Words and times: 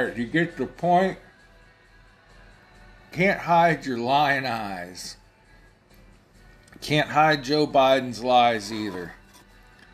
Alright, 0.00 0.16
you 0.16 0.24
get 0.24 0.56
the 0.56 0.64
point? 0.64 1.18
Can't 3.12 3.40
hide 3.40 3.84
your 3.84 3.98
lying 3.98 4.46
eyes. 4.46 5.18
Can't 6.80 7.10
hide 7.10 7.44
Joe 7.44 7.66
Biden's 7.66 8.24
lies 8.24 8.72
either. 8.72 9.12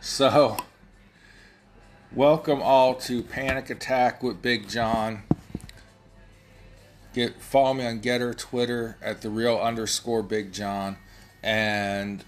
So, 0.01 0.59
welcome 2.13 2.63
all 2.63 2.95
to 2.95 3.21
Panic 3.21 3.69
Attack 3.69 4.23
with 4.23 4.41
Big 4.41 4.69
John. 4.69 5.25
Get 7.13 7.43
follow 7.43 7.75
me 7.75 7.85
on 7.85 8.01
GETTR, 8.01 8.39
Twitter 8.39 8.99
at 9.03 9.23
the 9.23 9.29
real 9.29 9.59
underscore 9.59 10.23
Big 10.23 10.53
John, 10.53 10.99
and 11.43 12.25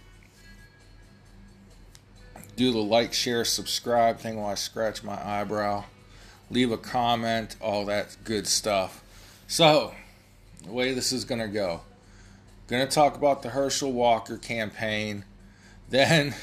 do 2.56 2.72
the 2.72 2.78
like, 2.78 3.12
share, 3.12 3.44
subscribe 3.44 4.18
thing 4.18 4.34
while 4.34 4.50
I 4.50 4.56
scratch 4.56 5.04
my 5.04 5.24
eyebrow. 5.24 5.84
Leave 6.50 6.72
a 6.72 6.78
comment, 6.78 7.56
all 7.60 7.84
that 7.84 8.16
good 8.24 8.46
stuff. 8.46 9.02
So, 9.46 9.94
the 10.64 10.72
way 10.72 10.94
this 10.94 11.12
is 11.12 11.24
going 11.24 11.40
to 11.40 11.48
go. 11.48 11.82
Going 12.68 12.86
to 12.86 12.92
talk 12.92 13.16
about 13.16 13.42
the 13.42 13.50
Herschel 13.50 13.92
Walker 13.92 14.36
campaign. 14.36 15.24
Then 15.90 16.34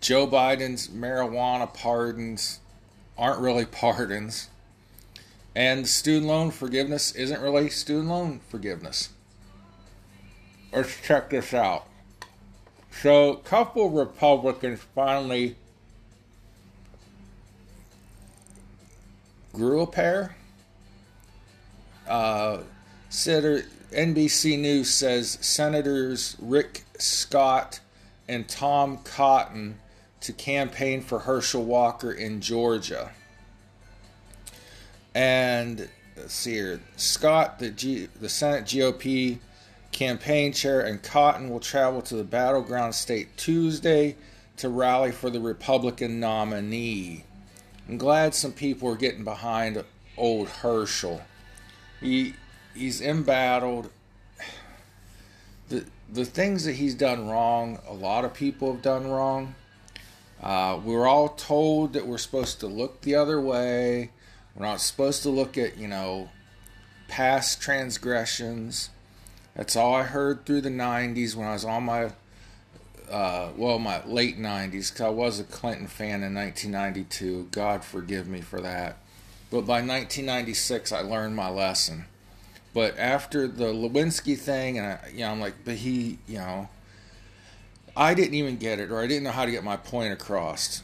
Joe 0.00 0.26
Biden's 0.26 0.88
marijuana 0.88 1.72
pardons 1.72 2.58
aren't 3.16 3.40
really 3.40 3.64
pardons. 3.64 4.48
And 5.54 5.86
student 5.86 6.26
loan 6.26 6.50
forgiveness 6.50 7.12
isn't 7.12 7.40
really 7.40 7.70
student 7.70 8.08
loan 8.08 8.40
forgiveness. 8.48 9.10
Let's 10.72 11.00
check 11.00 11.30
this 11.30 11.54
out. 11.54 11.86
So, 12.90 13.34
a 13.34 13.36
couple 13.36 13.90
Republicans 13.90 14.80
finally 14.94 15.54
grew 19.52 19.82
a 19.82 19.86
pair. 19.86 20.36
Uh, 22.08 22.58
Senator 23.08 23.64
NBC 23.90 24.58
News 24.58 24.90
says 24.90 25.38
Senators 25.40 26.36
Rick 26.40 26.84
Scott 26.98 27.80
and 28.28 28.48
Tom 28.48 28.98
Cotton 28.98 29.78
to 30.20 30.32
campaign 30.32 31.02
for 31.02 31.20
Herschel 31.20 31.64
Walker 31.64 32.12
in 32.12 32.40
Georgia. 32.40 33.10
And 35.14 35.88
let's 36.16 36.32
see 36.32 36.52
here, 36.52 36.80
Scott, 36.96 37.58
the 37.58 37.70
G, 37.70 38.08
the 38.18 38.28
Senate 38.28 38.64
GOP 38.64 39.38
campaign 39.90 40.52
chair, 40.52 40.80
and 40.80 41.02
Cotton 41.02 41.50
will 41.50 41.60
travel 41.60 42.00
to 42.02 42.16
the 42.16 42.24
battleground 42.24 42.94
state 42.94 43.36
Tuesday 43.36 44.16
to 44.56 44.68
rally 44.68 45.12
for 45.12 45.28
the 45.28 45.40
Republican 45.40 46.18
nominee. 46.18 47.24
I'm 47.92 47.98
glad 47.98 48.34
some 48.34 48.52
people 48.52 48.88
are 48.88 48.96
getting 48.96 49.22
behind 49.22 49.84
old 50.16 50.48
Herschel. 50.48 51.20
He 52.00 52.36
he's 52.74 53.02
embattled. 53.02 53.90
The 55.68 55.84
the 56.10 56.24
things 56.24 56.64
that 56.64 56.76
he's 56.76 56.94
done 56.94 57.28
wrong, 57.28 57.80
a 57.86 57.92
lot 57.92 58.24
of 58.24 58.32
people 58.32 58.72
have 58.72 58.80
done 58.80 59.10
wrong. 59.10 59.56
Uh, 60.42 60.80
we're 60.82 61.06
all 61.06 61.28
told 61.28 61.92
that 61.92 62.06
we're 62.06 62.16
supposed 62.16 62.60
to 62.60 62.66
look 62.66 63.02
the 63.02 63.14
other 63.14 63.38
way. 63.38 64.10
We're 64.54 64.64
not 64.64 64.80
supposed 64.80 65.22
to 65.24 65.28
look 65.28 65.58
at 65.58 65.76
you 65.76 65.86
know 65.86 66.30
past 67.08 67.60
transgressions. 67.60 68.88
That's 69.54 69.76
all 69.76 69.96
I 69.96 70.04
heard 70.04 70.46
through 70.46 70.62
the 70.62 70.70
'90s 70.70 71.34
when 71.34 71.46
I 71.46 71.52
was 71.52 71.66
on 71.66 71.82
my 71.82 72.12
uh, 73.10 73.50
well, 73.56 73.78
my 73.78 74.04
late 74.04 74.38
90s, 74.38 74.92
because 74.92 75.00
I 75.00 75.08
was 75.08 75.40
a 75.40 75.44
Clinton 75.44 75.86
fan 75.86 76.22
in 76.22 76.34
1992. 76.34 77.48
God 77.50 77.84
forgive 77.84 78.26
me 78.26 78.40
for 78.40 78.60
that. 78.60 78.98
But 79.50 79.62
by 79.62 79.80
1996, 79.80 80.92
I 80.92 81.00
learned 81.00 81.36
my 81.36 81.48
lesson. 81.48 82.06
But 82.74 82.98
after 82.98 83.46
the 83.46 83.66
Lewinsky 83.66 84.38
thing, 84.38 84.78
and 84.78 84.86
I, 84.86 84.98
you 85.12 85.20
know, 85.20 85.30
I'm 85.30 85.40
like, 85.40 85.54
but 85.64 85.74
he, 85.74 86.18
you 86.26 86.38
know, 86.38 86.68
I 87.96 88.14
didn't 88.14 88.34
even 88.34 88.56
get 88.56 88.78
it, 88.78 88.90
or 88.90 89.00
I 89.00 89.06
didn't 89.06 89.24
know 89.24 89.30
how 89.30 89.44
to 89.44 89.50
get 89.50 89.62
my 89.62 89.76
point 89.76 90.12
across. 90.12 90.82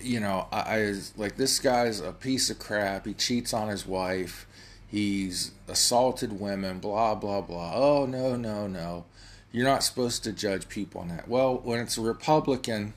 You 0.00 0.20
know, 0.20 0.48
I, 0.50 0.60
I 0.60 0.78
was 0.86 1.16
like, 1.16 1.36
this 1.36 1.60
guy's 1.60 2.00
a 2.00 2.12
piece 2.12 2.50
of 2.50 2.58
crap. 2.58 3.06
He 3.06 3.14
cheats 3.14 3.54
on 3.54 3.68
his 3.68 3.86
wife. 3.86 4.46
He's 4.88 5.52
assaulted 5.68 6.40
women. 6.40 6.80
Blah 6.80 7.14
blah 7.14 7.42
blah. 7.42 7.72
Oh 7.74 8.06
no 8.06 8.34
no 8.34 8.66
no 8.66 9.04
you're 9.52 9.66
not 9.66 9.82
supposed 9.82 10.24
to 10.24 10.32
judge 10.32 10.68
people 10.68 11.00
on 11.00 11.08
that. 11.08 11.28
Well, 11.28 11.56
when 11.56 11.80
it's 11.80 11.98
a 11.98 12.02
Republican, 12.02 12.94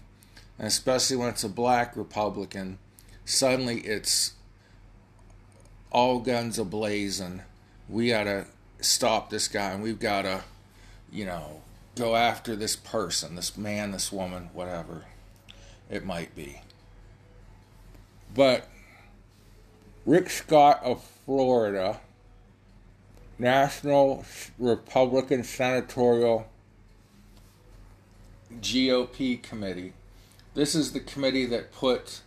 and 0.58 0.68
especially 0.68 1.16
when 1.18 1.30
it's 1.30 1.44
a 1.44 1.50
black 1.50 1.96
Republican, 1.96 2.78
suddenly 3.26 3.80
it's 3.80 4.34
all 5.92 6.20
guns 6.20 6.60
a 6.60 6.66
blazing. 6.66 7.42
We 7.90 8.10
got 8.10 8.26
to 8.26 8.46
stop 8.80 9.30
this 9.30 9.48
guy 9.48 9.72
and 9.72 9.84
we've 9.84 10.00
got 10.00 10.24
to, 10.24 10.44
you 11.12 11.26
know, 11.26 11.62
go 11.96 12.16
after 12.16 12.56
this 12.56 12.76
person, 12.76 13.36
this 13.36 13.58
man, 13.58 13.92
this 13.92 14.12
woman, 14.12 14.50
whatever 14.54 15.06
it 15.90 16.06
might 16.06 16.36
be. 16.36 16.62
But 18.34 18.68
Rick 20.06 20.30
Scott 20.30 20.82
of 20.84 21.04
Florida 21.26 22.00
National 23.42 24.24
Republican 24.60 25.44
Senatorial 25.44 26.48
GOP 28.62 29.42
Committee. 29.42 29.94
This 30.54 30.76
is 30.76 30.92
the 30.92 31.00
committee 31.00 31.48
that 31.48 31.72
put 31.72 32.22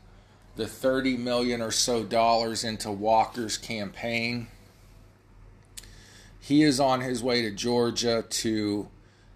the 0.57 0.67
30 0.67 1.17
million 1.17 1.63
or 1.63 1.71
so 1.71 2.03
dollars 2.03 2.65
into 2.65 2.91
Walker's 2.91 3.57
campaign. 3.57 4.49
He 6.41 6.65
is 6.65 6.81
on 6.81 7.01
his 7.01 7.23
way 7.23 7.43
to 7.43 7.53
Georgia 7.53 8.25
to 8.29 8.89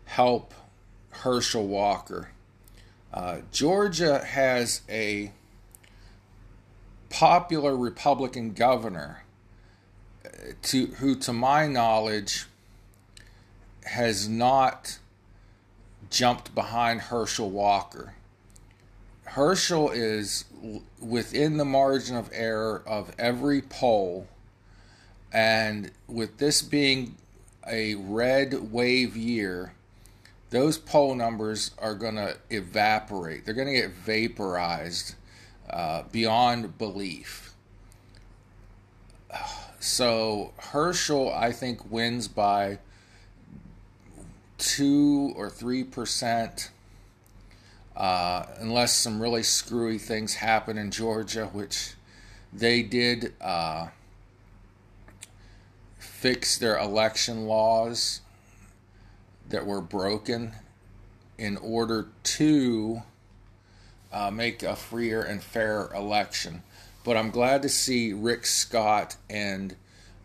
help 0.07 0.53
Herschel 1.11 1.69
Walker. 1.69 2.31
Uh, 3.15 3.39
Georgia 3.53 4.19
has 4.25 4.83
a 4.89 5.31
popular 7.09 7.77
Republican 7.77 8.53
governor 8.53 9.23
to 10.63 10.87
who, 10.87 11.15
to 11.17 11.33
my 11.33 11.67
knowledge, 11.67 12.47
has 13.85 14.29
not 14.29 14.99
jumped 16.11 16.55
behind 16.55 17.01
Herschel 17.01 17.51
Walker. 17.51 18.15
Herschel 19.25 19.91
is 19.91 20.45
within 21.01 21.59
the 21.59 21.65
margin 21.65 22.17
of 22.17 22.31
error 22.33 22.83
of 22.87 23.15
every 23.19 23.61
poll, 23.61 24.27
and 25.33 25.91
with 26.07 26.39
this 26.39 26.63
being 26.63 27.17
a 27.67 27.95
red 27.97 28.73
wave 28.73 29.17
year, 29.17 29.75
those 30.51 30.79
poll 30.79 31.15
numbers 31.15 31.73
are 31.79 31.95
going 31.95 32.15
to 32.15 32.37
evaporate. 32.49 33.45
They're 33.45 33.55
going 33.55 33.69
to 33.69 33.75
get 33.75 33.91
vaporized 33.91 35.15
uh, 35.69 36.05
beyond 36.11 36.79
belief. 36.79 37.53
So 39.81 40.53
Herschel, 40.59 41.33
I 41.33 41.53
think, 41.53 41.91
wins 41.91 42.27
by 42.27 42.79
two 44.59 45.33
or 45.37 45.49
three 45.49 45.85
percent, 45.85 46.71
uh, 47.97 48.47
unless 48.59 48.95
some 48.95 49.23
really 49.23 49.45
screwy 49.45 49.99
things 49.99 50.35
happen 50.35 50.77
in 50.77 50.91
Georgia, 50.91 51.47
which 51.47 51.95
they 52.53 52.83
did 52.83 53.35
uh, 53.41 53.89
fix 55.99 56.59
their 56.59 56.77
election 56.79 57.47
laws 57.47 58.21
that 59.49 59.65
were 59.65 59.81
broken 59.81 60.53
in 61.39 61.57
order 61.59 62.09
to 62.25 63.03
uh, 64.13 64.31
make 64.31 64.63
a 64.65 64.75
freer 64.75 65.23
and 65.23 65.43
fair 65.43 65.89
election. 65.95 66.63
But 67.09 67.17
I'm 67.17 67.31
glad 67.31 67.63
to 67.63 67.71
see 67.71 68.13
Rick 68.13 68.45
Scott 68.45 69.17
and 69.31 69.75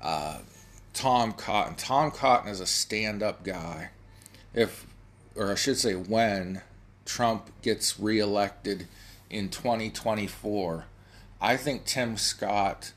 uh, 0.01 0.39
Tom 0.93 1.31
Cotton. 1.31 1.75
Tom 1.75 2.11
Cotton 2.11 2.51
is 2.51 2.59
a 2.59 2.65
stand 2.65 3.23
up 3.23 3.45
guy. 3.45 3.91
If, 4.53 4.85
or 5.33 5.53
I 5.53 5.55
should 5.55 5.77
say, 5.77 5.93
when 5.93 6.61
Trump 7.05 7.49
gets 7.61 8.01
reelected 8.01 8.87
in 9.29 9.47
2024, 9.47 10.83
I 11.39 11.55
think 11.55 11.85
Tim 11.85 12.17
Scott 12.17 12.91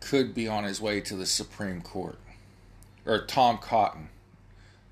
could 0.00 0.34
be 0.34 0.48
on 0.48 0.64
his 0.64 0.80
way 0.80 1.00
to 1.02 1.14
the 1.14 1.24
Supreme 1.24 1.82
Court. 1.82 2.18
Or 3.06 3.24
Tom 3.24 3.58
Cotton. 3.58 4.08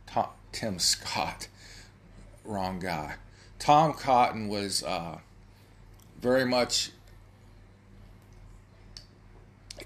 Tom, 0.07 0.29
Tim 0.53 0.79
Scott. 0.79 1.49
Wrong 2.45 2.79
guy. 2.79 3.17
Tom 3.59 3.95
Cotton 3.95 4.47
was 4.47 4.85
uh, 4.85 5.19
very 6.21 6.45
much 6.45 6.93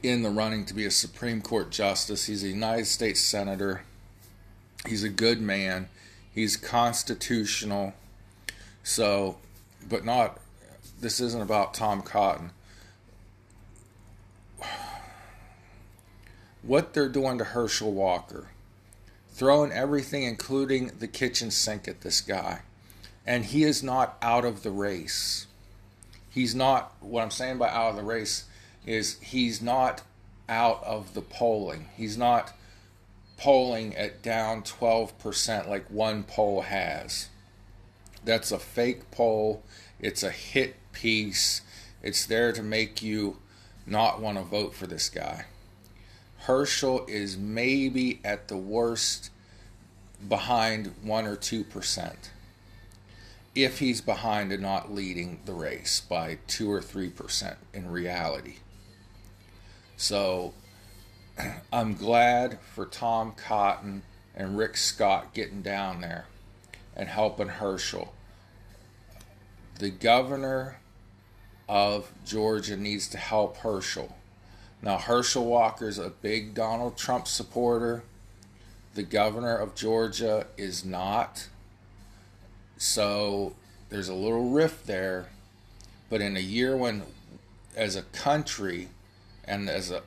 in 0.02 0.22
the 0.22 0.30
running 0.30 0.64
to 0.66 0.74
be 0.74 0.84
a 0.84 0.90
Supreme 0.90 1.40
Court 1.40 1.70
justice. 1.70 2.26
He's 2.26 2.42
a 2.42 2.48
United 2.48 2.86
States 2.86 3.20
Senator. 3.20 3.82
He's 4.86 5.04
a 5.04 5.08
good 5.08 5.40
man. 5.40 5.88
He's 6.34 6.56
constitutional. 6.56 7.94
So, 8.82 9.38
but 9.88 10.04
not, 10.04 10.40
this 11.00 11.20
isn't 11.20 11.42
about 11.42 11.74
Tom 11.74 12.02
Cotton. 12.02 12.50
what 16.62 16.94
they're 16.94 17.08
doing 17.08 17.38
to 17.38 17.44
Herschel 17.44 17.92
Walker, 17.92 18.48
throwing 19.30 19.72
everything, 19.72 20.22
including 20.22 20.92
the 20.98 21.08
kitchen 21.08 21.50
sink, 21.50 21.88
at 21.88 22.00
this 22.00 22.20
guy. 22.20 22.62
And 23.26 23.44
he 23.44 23.64
is 23.64 23.82
not 23.82 24.16
out 24.22 24.44
of 24.44 24.62
the 24.62 24.70
race. 24.70 25.46
He's 26.30 26.54
not, 26.54 26.94
what 27.00 27.22
I'm 27.22 27.30
saying 27.30 27.58
by 27.58 27.68
out 27.68 27.90
of 27.90 27.96
the 27.96 28.02
race 28.02 28.44
is 28.86 29.18
he's 29.20 29.62
not 29.62 30.02
out 30.48 30.82
of 30.84 31.14
the 31.14 31.22
polling. 31.22 31.88
He's 31.96 32.18
not 32.18 32.52
polling 33.36 33.96
at 33.96 34.22
down 34.22 34.62
12% 34.62 35.68
like 35.68 35.90
one 35.90 36.22
poll 36.24 36.62
has. 36.62 37.28
That's 38.24 38.52
a 38.52 38.58
fake 38.58 39.10
poll. 39.10 39.62
It's 39.98 40.22
a 40.22 40.30
hit 40.30 40.76
piece. 40.92 41.62
It's 42.02 42.26
there 42.26 42.52
to 42.52 42.62
make 42.62 43.02
you 43.02 43.38
not 43.86 44.20
want 44.20 44.38
to 44.38 44.44
vote 44.44 44.74
for 44.74 44.86
this 44.86 45.08
guy. 45.08 45.46
Herschel 46.38 47.04
is 47.06 47.36
maybe 47.36 48.20
at 48.24 48.48
the 48.48 48.56
worst 48.56 49.30
behind 50.28 50.92
1 51.02 51.26
or 51.26 51.36
2%. 51.36 52.14
If 53.54 53.78
he's 53.78 54.00
behind 54.00 54.52
and 54.52 54.62
not 54.62 54.92
leading 54.92 55.40
the 55.44 55.52
race 55.52 56.00
by 56.00 56.38
2 56.46 56.70
or 56.70 56.80
3% 56.80 57.56
in 57.72 57.90
reality. 57.90 58.56
So 59.96 60.54
I'm 61.72 61.94
glad 61.94 62.58
for 62.74 62.86
Tom 62.86 63.32
Cotton 63.32 64.02
and 64.34 64.56
Rick 64.56 64.76
Scott 64.76 65.34
getting 65.34 65.62
down 65.62 66.00
there 66.00 66.26
and 66.96 67.08
helping 67.08 67.48
Herschel. 67.48 68.12
The 69.78 69.90
governor 69.90 70.78
of 71.68 72.12
Georgia 72.24 72.76
needs 72.76 73.08
to 73.08 73.18
help 73.18 73.58
Herschel. 73.58 74.16
Now, 74.82 74.98
Herschel 74.98 75.44
Walker's 75.44 75.98
a 75.98 76.10
big 76.10 76.54
Donald 76.54 76.96
Trump 76.96 77.28
supporter. 77.28 78.02
The 78.94 79.04
governor 79.04 79.56
of 79.56 79.74
Georgia 79.74 80.46
is 80.56 80.84
not. 80.84 81.48
So 82.76 83.54
there's 83.90 84.08
a 84.08 84.14
little 84.14 84.50
rift 84.50 84.86
there. 84.86 85.28
But 86.10 86.20
in 86.20 86.36
a 86.36 86.40
year 86.40 86.76
when, 86.76 87.02
as 87.76 87.96
a 87.96 88.02
country, 88.02 88.88
and 89.52 89.68
as 89.68 89.90
a, 89.90 90.02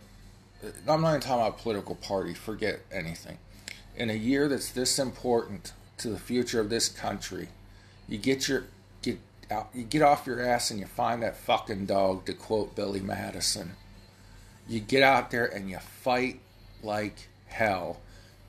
I'm 0.88 1.02
not 1.02 1.10
even 1.10 1.22
talking 1.22 1.46
about 1.46 1.60
political 1.60 1.94
party, 1.96 2.34
forget 2.34 2.80
anything. 2.92 3.38
In 3.96 4.10
a 4.10 4.14
year 4.14 4.48
that's 4.48 4.72
this 4.72 4.98
important 4.98 5.74
to 6.00 6.10
the 6.10 6.18
future 6.18 6.60
of 6.60 6.70
this 6.70 6.90
country, 6.90 7.50
you 8.10 8.18
get 8.18 8.48
your 8.48 8.66
get 9.04 9.20
out, 9.52 9.70
you 9.74 9.84
get 9.84 10.02
off 10.02 10.26
your 10.26 10.42
ass 10.42 10.72
and 10.72 10.80
you 10.80 10.88
find 10.88 11.22
that 11.22 11.38
fucking 11.38 11.86
dog, 11.86 12.26
to 12.26 12.34
quote 12.34 12.76
Billy 12.76 13.00
Madison. 13.00 13.74
You 14.68 14.80
get 14.80 15.04
out 15.04 15.30
there 15.30 15.46
and 15.46 15.70
you 15.70 15.78
fight 15.78 16.40
like 16.82 17.30
hell, 17.46 18.02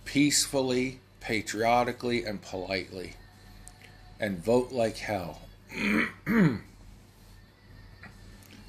peacefully, 0.06 1.00
patriotically, 1.20 2.24
and 2.24 2.40
politely, 2.40 3.14
and 4.18 4.42
vote 4.42 4.72
like 4.72 4.96
hell. 4.96 5.42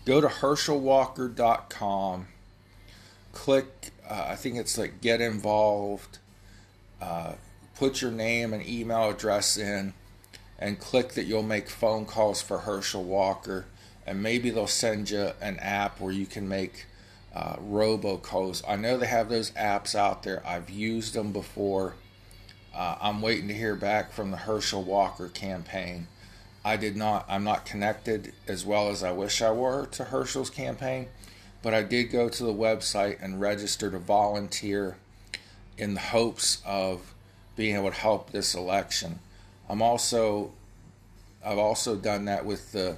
Go 0.08 0.22
to 0.22 0.28
HerschelWalker.com. 0.28 2.28
Click, 3.34 3.92
uh, 4.10 4.26
I 4.30 4.38
think 4.38 4.56
it's 4.56 4.78
like 4.78 5.02
get 5.02 5.20
involved. 5.20 6.20
Uh, 7.02 7.34
put 7.76 8.02
your 8.02 8.12
name 8.12 8.54
and 8.54 8.66
email 8.66 9.10
address 9.10 9.58
in 9.58 9.94
and 10.58 10.80
click 10.80 11.10
that 11.16 11.26
you'll 11.26 11.44
make 11.44 11.68
phone 11.68 12.06
calls 12.06 12.42
for 12.42 12.60
Herschel 12.60 13.04
Walker. 13.04 13.66
And 14.06 14.24
maybe 14.24 14.50
they'll 14.50 14.66
send 14.66 15.10
you 15.10 15.32
an 15.42 15.60
app 15.60 16.00
where 16.00 16.14
you 16.14 16.26
can 16.26 16.48
make 16.48 16.86
uh, 17.36 17.58
robocalls. 17.58 18.64
I 18.66 18.78
know 18.78 18.98
they 18.98 19.08
have 19.08 19.28
those 19.28 19.52
apps 19.52 19.94
out 19.94 20.24
there. 20.24 20.42
I've 20.48 20.70
used 20.70 21.16
them 21.16 21.34
before. 21.34 21.96
Uh, 22.74 22.96
I'm 23.02 23.22
waiting 23.22 23.50
to 23.50 23.54
hear 23.54 23.76
back 23.76 24.14
from 24.14 24.32
the 24.32 24.38
Herschel 24.38 24.84
Walker 24.84 25.28
campaign. 25.28 26.08
I 26.64 26.78
did 26.78 26.96
not, 26.98 27.26
I'm 27.30 27.44
not 27.44 27.66
connected 27.66 28.34
as 28.48 28.66
well 28.66 28.90
as 28.90 29.04
I 29.04 29.12
wish 29.12 29.42
I 29.42 29.52
were 29.52 29.86
to 29.88 30.06
Herschel's 30.06 30.50
campaign, 30.50 31.08
but 31.62 31.74
I 31.74 31.84
did 31.84 32.06
go 32.06 32.30
to 32.30 32.44
the 32.44 32.54
website 32.54 33.18
and 33.22 33.40
register 33.40 33.90
to 33.92 34.00
volunteer 34.00 34.98
in 35.78 35.94
the 35.94 36.00
hopes 36.00 36.62
of 36.66 37.14
being 37.56 37.76
able 37.76 37.92
to 37.92 37.96
help 37.96 38.32
this 38.32 38.54
election. 38.54 39.20
I'm 39.70 39.82
also 39.82 40.52
I've 41.46 41.58
also 41.58 41.96
done 41.96 42.26
that 42.26 42.46
with 42.46 42.72
the 42.74 42.98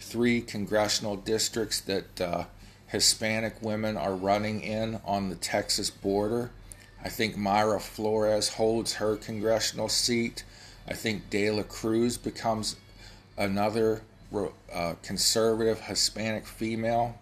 three 0.00 0.40
congressional 0.40 1.16
districts 1.16 1.80
that 1.82 2.20
uh, 2.20 2.44
Hispanic 2.86 3.60
women 3.60 3.96
are 3.96 4.14
running 4.14 4.62
in 4.62 5.00
on 5.04 5.28
the 5.28 5.36
Texas 5.36 5.90
border. 5.90 6.50
I 7.04 7.08
think 7.08 7.36
Mayra 7.36 7.80
Flores 7.80 8.50
holds 8.50 8.94
her 8.94 9.16
congressional 9.16 9.88
seat. 9.88 10.44
I 10.88 10.94
think 10.94 11.28
De 11.30 11.50
La 11.50 11.62
Cruz 11.64 12.16
becomes 12.16 12.76
another 13.42 14.02
uh, 14.72 14.94
conservative 15.02 15.80
Hispanic 15.80 16.46
female 16.46 17.18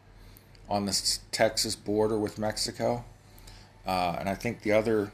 on 0.68 0.86
the 0.86 1.18
Texas 1.32 1.74
border 1.74 2.18
with 2.18 2.38
Mexico. 2.38 3.04
Uh, 3.86 4.16
and 4.18 4.28
I 4.28 4.34
think 4.34 4.62
the 4.62 4.72
other 4.72 5.10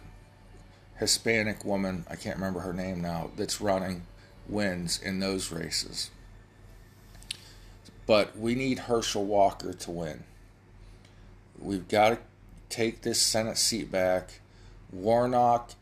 Hispanic 0.99 1.65
woman, 1.65 2.05
I 2.11 2.17
can't 2.17 2.37
remember 2.37 2.61
her 2.61 2.73
name 2.73 3.01
now, 3.01 3.31
that's 3.37 3.61
running 3.61 4.03
wins 4.49 5.01
in 5.01 5.21
those 5.21 5.53
races. 5.53 6.11
But 8.07 8.37
we 8.39 8.55
need 8.55 8.81
Herschel 8.81 9.25
Walker 9.25 9.73
to 9.73 9.91
win. 9.91 10.25
We've 11.59 11.89
got 11.89 12.11
to 12.11 12.19
take 12.69 13.03
this 13.03 13.21
Senate 13.21 13.59
seat 13.59 13.91
back. 13.91 14.41
Warnock, 14.93 15.73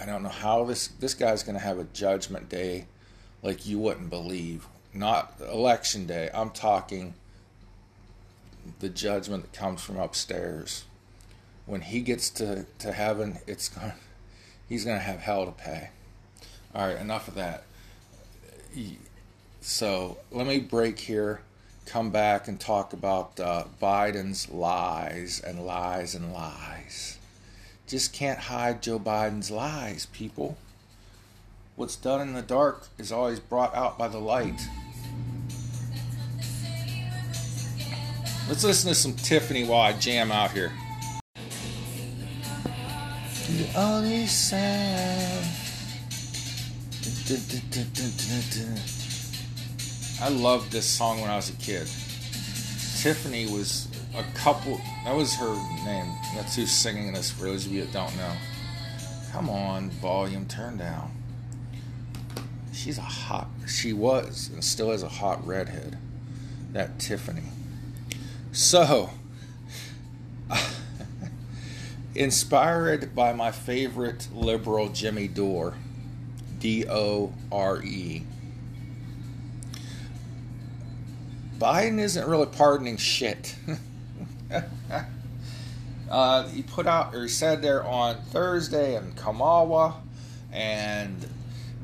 I 0.00 0.06
don't 0.06 0.22
know 0.22 0.28
how 0.30 0.64
this 0.64 0.88
this 0.88 1.14
guy's 1.14 1.42
going 1.42 1.54
to 1.54 1.64
have 1.64 1.78
a 1.78 1.84
judgment 1.84 2.48
day 2.48 2.86
like 3.42 3.66
you 3.66 3.78
wouldn't 3.78 4.10
believe. 4.10 4.66
Not 4.94 5.34
election 5.40 6.06
day. 6.06 6.30
I'm 6.32 6.50
talking 6.50 7.14
the 8.80 8.88
judgment 8.88 9.42
that 9.42 9.58
comes 9.58 9.82
from 9.82 9.98
upstairs 9.98 10.84
when 11.66 11.80
he 11.80 12.00
gets 12.00 12.30
to, 12.30 12.66
to 12.78 12.92
heaven, 12.92 13.38
it's 13.46 13.68
going 13.68 13.92
he's 14.68 14.84
going 14.84 14.98
to 14.98 15.02
have 15.04 15.20
hell 15.20 15.46
to 15.46 15.52
pay. 15.52 15.90
All 16.74 16.86
right, 16.86 16.96
enough 16.96 17.28
of 17.28 17.34
that. 17.34 17.64
So 19.60 20.18
let 20.30 20.46
me 20.46 20.58
break 20.60 20.98
here, 20.98 21.42
come 21.86 22.10
back 22.10 22.48
and 22.48 22.58
talk 22.58 22.92
about 22.92 23.38
uh, 23.38 23.64
Biden's 23.80 24.50
lies 24.50 25.40
and 25.40 25.66
lies 25.66 26.14
and 26.14 26.32
lies. 26.32 27.18
Just 27.86 28.12
can't 28.12 28.38
hide 28.38 28.82
Joe 28.82 28.98
Biden's 28.98 29.50
lies, 29.50 30.06
people. 30.06 30.56
What's 31.82 31.96
done 31.96 32.20
in 32.20 32.32
the 32.32 32.42
dark 32.42 32.86
is 32.96 33.10
always 33.10 33.40
brought 33.40 33.74
out 33.74 33.98
by 33.98 34.06
the 34.06 34.20
light. 34.20 34.60
Let's 38.48 38.62
listen 38.62 38.90
to 38.90 38.94
some 38.94 39.14
Tiffany 39.14 39.64
while 39.64 39.80
I 39.80 39.92
jam 39.94 40.30
out 40.30 40.52
here. 40.52 40.70
The 43.48 43.68
only 43.76 44.26
sound. 44.28 45.44
I 50.20 50.28
loved 50.28 50.70
this 50.70 50.86
song 50.86 51.20
when 51.20 51.30
I 51.30 51.34
was 51.34 51.50
a 51.50 51.54
kid. 51.54 51.88
Tiffany 53.00 53.48
was 53.48 53.88
a 54.14 54.22
couple. 54.36 54.80
That 55.04 55.16
was 55.16 55.34
her 55.34 55.52
name. 55.84 56.14
That's 56.36 56.54
who's 56.54 56.70
singing 56.70 57.12
this. 57.12 57.32
For 57.32 57.46
those 57.46 57.66
of 57.66 57.72
you 57.72 57.84
that 57.84 57.92
don't 57.92 58.16
know, 58.16 58.32
come 59.32 59.50
on, 59.50 59.90
volume 59.90 60.46
turn 60.46 60.76
down. 60.76 61.10
She's 62.82 62.98
a 62.98 63.02
hot. 63.02 63.46
She 63.68 63.92
was 63.92 64.50
and 64.52 64.64
still 64.64 64.90
is 64.90 65.04
a 65.04 65.08
hot 65.08 65.46
redhead. 65.46 65.98
That 66.72 66.98
Tiffany. 66.98 67.44
So. 68.50 69.10
Inspired 72.16 73.14
by 73.14 73.34
my 73.34 73.52
favorite 73.52 74.26
liberal, 74.34 74.88
Jimmy 74.88 75.28
Dore, 75.28 75.74
D 76.58 76.84
O 76.88 77.32
R 77.52 77.80
E. 77.84 78.24
Biden 81.60 82.00
isn't 82.00 82.28
really 82.28 82.46
pardoning 82.46 82.96
shit. 82.96 83.54
uh, 86.10 86.48
he 86.48 86.62
put 86.64 86.88
out, 86.88 87.14
or 87.14 87.22
he 87.22 87.28
said 87.28 87.62
there 87.62 87.84
on 87.84 88.16
Thursday 88.22 88.96
in 88.96 89.12
Kamala, 89.12 90.00
and 90.50 91.24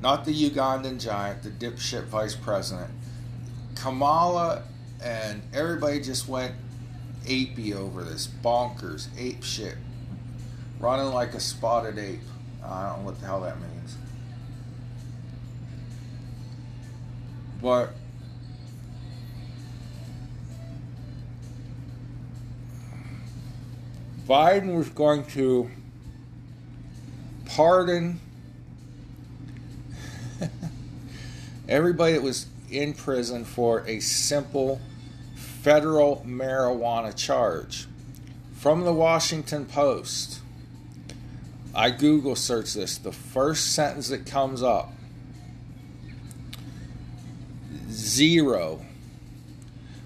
not 0.01 0.25
the 0.25 0.51
Ugandan 0.51 1.01
giant, 1.01 1.43
the 1.43 1.51
dipshit 1.51 2.05
vice 2.05 2.35
president. 2.35 2.91
Kamala 3.75 4.63
and 5.03 5.43
everybody 5.53 6.01
just 6.01 6.29
went 6.29 6.55
apey 7.25 7.75
over 7.75 8.03
this, 8.03 8.29
bonkers, 8.43 9.09
ape 9.19 9.43
shit 9.43 9.77
running 10.81 11.13
like 11.13 11.35
a 11.35 11.41
spotted 11.41 11.99
ape. 11.99 12.21
I 12.65 12.89
don't 12.89 13.01
know 13.01 13.05
what 13.07 13.21
the 13.21 13.27
hell 13.27 13.41
that 13.43 13.57
means. 13.61 13.97
But 17.61 17.95
Biden 24.29 24.77
was 24.77 24.89
going 24.91 25.25
to 25.27 25.71
pardon 27.47 28.21
everybody 31.69 32.15
that 32.15 32.23
was 32.23 32.47
in 32.71 32.95
prison 32.95 33.45
for 33.45 33.87
a 33.87 34.01
simple 34.01 34.81
federal 35.35 36.25
marijuana 36.27 37.15
charge. 37.15 37.87
From 38.55 38.85
the 38.85 38.93
Washington 38.93 39.67
Post, 39.67 40.41
I 41.75 41.91
Google 41.91 42.35
search 42.35 42.75
this. 42.75 42.99
The 42.99 43.13
first 43.13 43.75
sentence 43.75 44.09
that 44.09 44.27
comes 44.27 44.63
up 44.63 44.93
zero. 47.91 48.81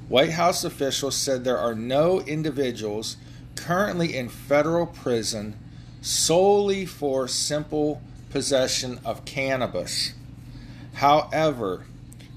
White 0.09 0.33
House 0.33 0.65
officials 0.65 1.17
said 1.17 1.45
there 1.45 1.59
are 1.59 1.75
no 1.75 2.21
individuals 2.21 3.17
currently 3.55 4.17
in 4.17 4.29
federal 4.29 4.87
prison 4.87 5.57
solely 6.01 6.85
for 6.85 7.29
simple 7.29 8.03
possession 8.31 8.99
of 9.05 9.25
cannabis. 9.25 10.13
However, 10.95 11.85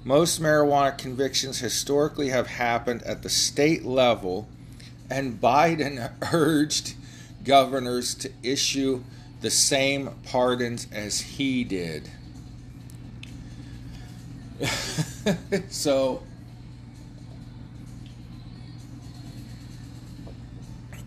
most 0.03 0.41
marijuana 0.41 0.97
convictions 0.97 1.59
historically 1.59 2.29
have 2.29 2.47
happened 2.47 3.03
at 3.03 3.23
the 3.23 3.29
state 3.29 3.85
level, 3.85 4.47
and 5.09 5.41
Biden 5.41 6.11
urged 6.33 6.93
governors 7.43 8.15
to 8.15 8.31
issue 8.43 9.03
the 9.41 9.51
same 9.51 10.09
pardons 10.25 10.87
as 10.91 11.21
he 11.21 11.63
did. 11.63 12.09
so, 15.69 16.23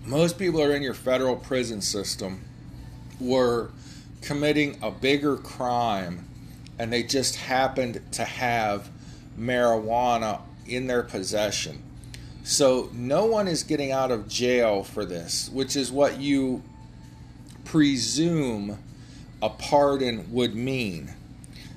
most 0.07 0.38
people 0.38 0.62
are 0.62 0.73
in 0.73 0.83
your 0.83 0.95
federal 0.95 1.37
prison 1.37 1.81
system 1.81 2.45
were 3.21 3.71
committing 4.23 4.78
a 4.83 4.90
bigger 4.90 5.37
crime 5.37 6.27
and 6.78 6.92
they 6.92 7.02
just 7.02 7.37
happened 7.37 8.00
to 8.12 8.25
have 8.25 8.90
marijuana 9.38 10.40
in 10.66 10.87
their 10.87 11.02
possession. 11.02 11.82
So 12.44 12.90
no 12.94 13.26
one 13.26 13.49
is 13.49 13.62
getting 13.62 13.92
out 13.92 14.11
of 14.11 14.28
jail 14.28 14.82
for 14.82 15.04
this, 15.04 15.50
which 15.52 15.76
is 15.76 15.90
what 15.90 16.18
you 16.18 16.62
presume 17.64 18.78
a 19.42 19.50
pardon 19.50 20.32
would 20.32 20.54
mean. 20.54 21.12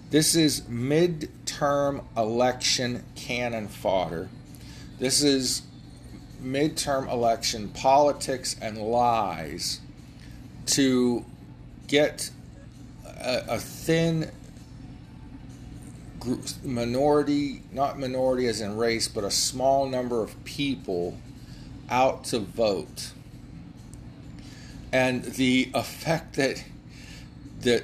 This 0.10 0.36
is 0.36 0.62
midterm 0.62 2.04
election 2.16 3.04
cannon 3.16 3.68
fodder. 3.68 4.30
This 5.00 5.24
is 5.24 5.64
midterm 6.42 7.12
election 7.12 7.70
politics 7.70 8.56
and 8.62 8.78
lies 8.78 9.80
to 10.68 11.26
get 11.88 12.30
a, 13.06 13.44
a 13.50 13.60
thin 13.60 14.32
group, 16.22 16.46
minority, 16.64 17.64
not 17.74 18.00
minority 18.00 18.48
as 18.48 18.62
in 18.62 18.78
race, 18.78 19.10
but 19.10 19.26
a 19.26 19.32
small 19.32 19.90
number 19.90 20.24
of 20.24 20.42
people 20.46 21.18
out 21.90 22.24
to 22.26 22.40
vote. 22.40 23.12
And 24.94 25.24
the 25.24 25.70
effect 25.74 26.36
that 26.38 26.64
that 27.62 27.84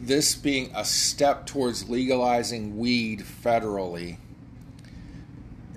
this 0.00 0.34
being 0.34 0.70
a 0.74 0.84
step 0.84 1.46
towards 1.46 1.88
legalizing 1.88 2.78
weed 2.78 3.20
federally, 3.20 4.16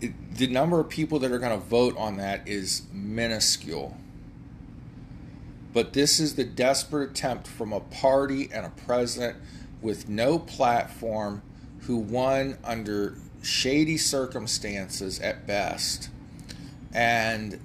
it, 0.00 0.12
the 0.36 0.46
number 0.46 0.80
of 0.80 0.88
people 0.88 1.18
that 1.20 1.30
are 1.32 1.38
going 1.38 1.58
to 1.58 1.66
vote 1.66 1.96
on 1.96 2.16
that 2.16 2.48
is 2.48 2.82
minuscule. 2.92 3.96
But 5.72 5.92
this 5.92 6.20
is 6.20 6.36
the 6.36 6.44
desperate 6.44 7.10
attempt 7.10 7.48
from 7.48 7.72
a 7.72 7.80
party 7.80 8.48
and 8.52 8.64
a 8.64 8.70
president 8.70 9.36
with 9.84 10.08
no 10.08 10.38
platform 10.38 11.42
who 11.80 11.98
won 11.98 12.56
under 12.64 13.14
shady 13.42 13.98
circumstances 13.98 15.20
at 15.20 15.46
best 15.46 16.08
and 16.94 17.60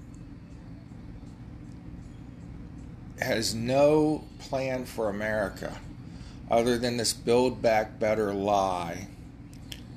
has 3.22 3.56
no 3.56 4.24
plan 4.38 4.86
for 4.86 5.10
America 5.10 5.80
other 6.52 6.78
than 6.78 6.98
this 6.98 7.14
build 7.14 7.62
back 7.62 7.98
better 8.00 8.34
lie 8.34 9.08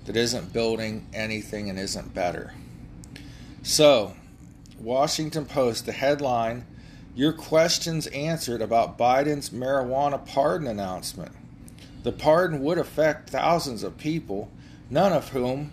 that 0.07 0.17
isn't 0.17 0.53
building 0.53 1.05
anything 1.13 1.69
and 1.69 1.79
isn't 1.79 2.15
better. 2.15 2.55
So, 3.63 4.15
Washington 4.79 5.45
Post, 5.45 5.87
the 5.87 5.93
headline 5.93 6.67
your 7.15 7.33
questions 7.33 8.07
answered 8.09 8.63
about 8.63 8.97
Biden's 8.97 9.51
marijuana 9.51 10.25
pardon 10.25 10.67
announcement. 10.67 11.33
The 12.03 12.13
pardon 12.13 12.63
would 12.63 12.79
affect 12.79 13.31
thousands 13.31 13.83
of 13.83 13.97
people, 13.99 14.51
none 14.91 15.13
of 15.13 15.29
whom 15.31 15.73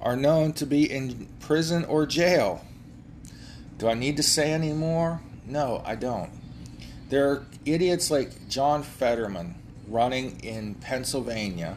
are 0.00 0.16
known 0.16 0.52
to 0.54 0.66
be 0.66 0.90
in 0.90 1.28
prison 1.40 1.84
or 1.84 2.06
jail. 2.06 2.64
Do 3.78 3.88
I 3.88 3.94
need 3.94 4.16
to 4.16 4.22
say 4.22 4.52
any 4.52 4.72
more? 4.72 5.20
No, 5.46 5.82
I 5.84 5.94
don't. 5.94 6.30
There 7.08 7.30
are 7.30 7.46
idiots 7.64 8.10
like 8.10 8.48
John 8.48 8.82
Fetterman 8.82 9.54
running 9.86 10.40
in 10.40 10.74
Pennsylvania 10.76 11.76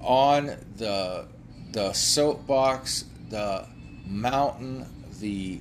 on 0.00 0.56
the 0.76 1.26
the 1.72 1.92
soapbox, 1.92 3.04
the 3.28 3.66
mountain, 4.06 4.86
the 5.20 5.60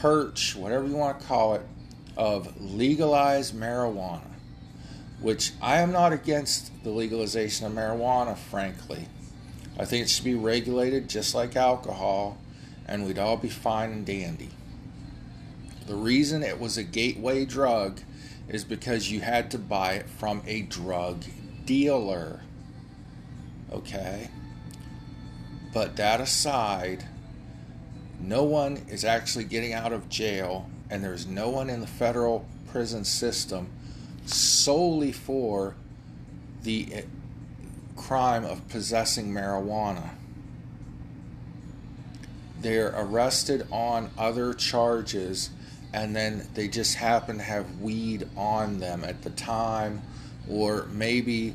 perch, 0.00 0.54
whatever 0.56 0.86
you 0.86 0.96
want 0.96 1.20
to 1.20 1.26
call 1.26 1.54
it, 1.54 1.62
of 2.16 2.60
legalized 2.60 3.54
marijuana, 3.54 4.22
which 5.24 5.52
I 5.62 5.78
am 5.78 5.90
not 5.90 6.12
against 6.12 6.84
the 6.84 6.90
legalization 6.90 7.64
of 7.66 7.72
marijuana, 7.72 8.36
frankly. 8.36 9.08
I 9.78 9.86
think 9.86 10.04
it 10.04 10.10
should 10.10 10.22
be 10.22 10.34
regulated 10.34 11.08
just 11.08 11.34
like 11.34 11.56
alcohol, 11.56 12.36
and 12.86 13.06
we'd 13.06 13.18
all 13.18 13.38
be 13.38 13.48
fine 13.48 13.90
and 13.90 14.04
dandy. 14.04 14.50
The 15.86 15.94
reason 15.94 16.42
it 16.42 16.60
was 16.60 16.76
a 16.76 16.82
gateway 16.82 17.46
drug 17.46 18.02
is 18.50 18.64
because 18.64 19.10
you 19.10 19.22
had 19.22 19.50
to 19.52 19.58
buy 19.58 19.94
it 19.94 20.10
from 20.10 20.42
a 20.46 20.60
drug 20.60 21.24
dealer. 21.64 22.42
Okay? 23.72 24.28
But 25.72 25.96
that 25.96 26.20
aside, 26.20 27.06
no 28.20 28.42
one 28.42 28.76
is 28.90 29.06
actually 29.06 29.44
getting 29.44 29.72
out 29.72 29.94
of 29.94 30.10
jail, 30.10 30.68
and 30.90 31.02
there's 31.02 31.26
no 31.26 31.48
one 31.48 31.70
in 31.70 31.80
the 31.80 31.86
federal 31.86 32.44
prison 32.66 33.06
system 33.06 33.70
solely 34.26 35.12
for 35.12 35.74
the 36.62 36.88
eh, 36.92 37.02
crime 37.96 38.44
of 38.44 38.66
possessing 38.68 39.32
marijuana. 39.32 40.10
They're 42.60 42.94
arrested 42.96 43.66
on 43.70 44.10
other 44.16 44.54
charges, 44.54 45.50
and 45.92 46.16
then 46.16 46.48
they 46.54 46.68
just 46.68 46.94
happen 46.94 47.36
to 47.36 47.42
have 47.42 47.80
weed 47.80 48.28
on 48.36 48.80
them 48.80 49.04
at 49.04 49.22
the 49.22 49.30
time, 49.30 50.02
or 50.48 50.86
maybe 50.90 51.54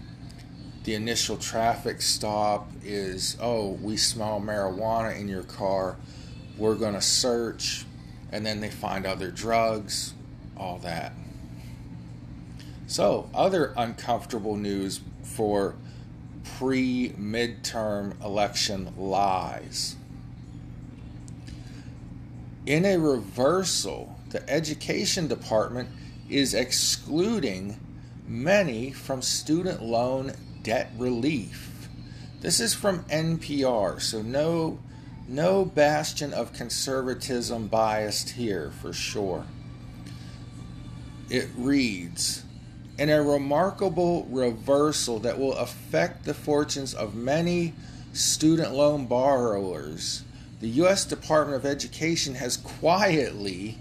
the 0.83 0.93
initial 0.93 1.37
traffic 1.37 2.01
stop 2.01 2.69
is 2.83 3.37
oh, 3.41 3.71
we 3.81 3.97
smell 3.97 4.39
marijuana 4.39 5.19
in 5.19 5.27
your 5.27 5.43
car 5.43 5.97
we're 6.59 6.75
going 6.75 6.93
to 6.93 7.01
search, 7.01 7.85
and 8.31 8.45
then 8.45 8.59
they 8.59 8.69
find 8.69 9.05
other 9.05 9.31
drugs, 9.31 10.13
all 10.57 10.77
that. 10.79 11.13
So, 12.89 13.29
other 13.35 13.71
uncomfortable 13.77 14.55
news 14.55 15.01
for 15.21 15.75
pre 16.57 17.09
midterm 17.09 18.19
election 18.19 18.95
lies. 18.97 19.95
In 22.65 22.85
a 22.85 22.97
reversal, 22.97 24.15
the 24.31 24.49
education 24.49 25.27
department 25.27 25.89
is 26.31 26.55
excluding 26.55 27.79
many 28.27 28.89
from 28.89 29.21
student 29.21 29.83
loan 29.83 30.33
debt 30.63 30.89
relief. 30.97 31.89
This 32.41 32.59
is 32.59 32.73
from 32.73 33.03
NPR, 33.03 34.01
so 34.01 34.23
no 34.23 34.79
no 35.27 35.63
bastion 35.63 36.33
of 36.33 36.53
conservatism 36.53 37.67
biased 37.67 38.31
here 38.31 38.71
for 38.81 38.93
sure. 38.93 39.45
It 41.29 41.49
reads 41.55 42.45
In 42.99 43.09
a 43.09 43.23
remarkable 43.23 44.25
reversal 44.29 45.19
that 45.19 45.39
will 45.39 45.53
affect 45.53 46.25
the 46.25 46.33
fortunes 46.33 46.93
of 46.93 47.15
many 47.15 47.71
student 48.11 48.73
loan 48.73 49.05
borrowers, 49.05 50.23
the 50.59 50.67
U.S. 50.81 51.05
Department 51.05 51.55
of 51.55 51.65
Education 51.65 52.35
has 52.35 52.57
quietly 52.57 53.77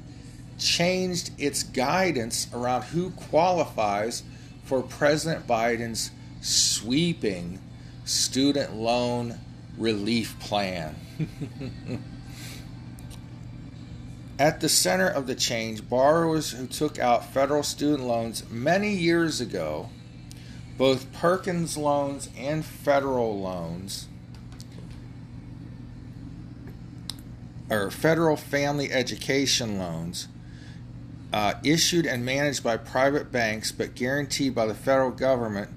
changed 0.56 1.32
its 1.36 1.64
guidance 1.64 2.46
around 2.54 2.82
who 2.82 3.10
qualifies 3.10 4.22
for 4.62 4.82
President 4.82 5.48
Biden's 5.48 6.12
sweeping 6.40 7.58
student 8.04 8.76
loan 8.76 9.40
relief 9.76 10.38
plan. 10.38 10.94
At 14.38 14.60
the 14.60 14.68
center 14.68 15.08
of 15.08 15.26
the 15.26 15.34
change, 15.34 15.88
borrowers 15.88 16.52
who 16.52 16.66
took 16.66 16.98
out 16.98 17.32
federal 17.32 17.64
student 17.64 18.06
loans 18.06 18.48
many 18.48 18.94
years 18.94 19.40
ago, 19.40 19.88
both 20.76 21.12
Perkins 21.12 21.76
loans 21.76 22.28
and 22.38 22.64
federal 22.64 23.40
loans, 23.40 24.06
or 27.68 27.90
federal 27.90 28.36
family 28.36 28.92
education 28.92 29.76
loans, 29.76 30.28
uh, 31.32 31.54
issued 31.64 32.06
and 32.06 32.24
managed 32.24 32.62
by 32.62 32.76
private 32.76 33.32
banks 33.32 33.72
but 33.72 33.96
guaranteed 33.96 34.54
by 34.54 34.66
the 34.66 34.74
federal 34.74 35.10
government, 35.10 35.68